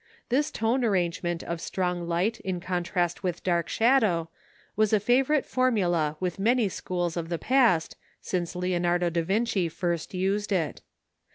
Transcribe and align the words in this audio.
This 0.29 0.49
tone 0.49 0.83
arrangement 0.83 1.43
of 1.43 1.61
strong 1.61 2.07
light 2.07 2.39
in 2.39 2.59
contrast 2.59 3.21
with 3.21 3.43
dark 3.43 3.69
shadow 3.69 4.31
was 4.75 4.93
a 4.93 4.99
favourite 4.99 5.45
formula 5.45 6.17
with 6.19 6.39
many 6.39 6.69
schools 6.69 7.15
of 7.15 7.29
the 7.29 7.37
past, 7.37 7.95
since 8.19 8.55
Leonardo 8.55 9.11
da 9.11 9.21
Vinci 9.21 9.69
first 9.69 10.15
used 10.15 10.51
it. 10.51 10.81